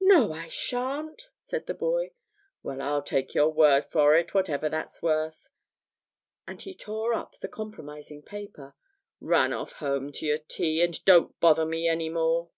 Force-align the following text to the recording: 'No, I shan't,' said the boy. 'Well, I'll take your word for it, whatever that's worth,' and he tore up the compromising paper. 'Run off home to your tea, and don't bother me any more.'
'No, 0.00 0.32
I 0.32 0.48
shan't,' 0.48 1.28
said 1.36 1.66
the 1.66 1.74
boy. 1.74 2.12
'Well, 2.62 2.80
I'll 2.80 3.02
take 3.02 3.34
your 3.34 3.50
word 3.52 3.84
for 3.84 4.16
it, 4.16 4.32
whatever 4.32 4.70
that's 4.70 5.02
worth,' 5.02 5.50
and 6.48 6.62
he 6.62 6.72
tore 6.72 7.12
up 7.12 7.38
the 7.40 7.48
compromising 7.48 8.22
paper. 8.22 8.74
'Run 9.20 9.52
off 9.52 9.72
home 9.74 10.10
to 10.12 10.24
your 10.24 10.38
tea, 10.38 10.80
and 10.80 11.04
don't 11.04 11.38
bother 11.38 11.66
me 11.66 11.86
any 11.86 12.08
more.' 12.08 12.48